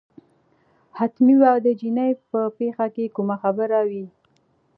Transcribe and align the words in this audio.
حتمي 0.97 1.35
به 1.41 1.51
د 1.65 1.67
چیني 1.79 2.09
په 2.31 2.41
پېښه 2.57 2.85
کې 2.95 3.13
کومه 3.15 3.35
خبره 3.43 3.79
وي. 3.89 4.05